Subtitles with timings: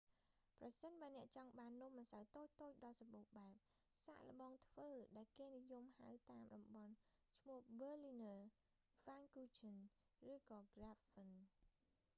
[0.59, 2.51] ប្រសិនបើអ្នកចង់បាននំម្សៅតូចៗ
[2.83, 3.53] ដ៏សម្បូរបែប
[4.05, 6.93] សាកល្បងធ្វើដែលគេនិយមហៅតាមតំបន់
[7.39, 8.39] ឈ្មោះបឺលីនើរ
[9.05, 11.41] berliner ហ្វានគូឆឹន pfannkuchen ឬក៏ក្រាបហ្វិន krapfen